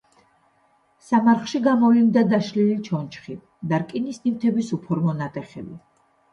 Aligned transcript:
სამარხში 1.07 1.61
გამოვლინდა 1.67 2.25
დაშლილი 2.33 2.79
ჩონჩხი 2.89 3.37
და 3.69 3.83
რკინის 3.85 4.21
ნივთების 4.27 4.75
უფორმო 4.81 5.19
ნატეხები. 5.23 5.81